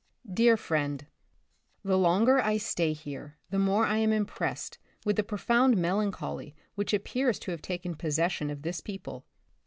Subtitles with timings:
[0.33, 1.05] Dear Friend:
[1.83, 6.55] The longer I stay here the more I am impressed with the profound mel ancholy
[6.73, 9.27] which appears to have taken possession of this people.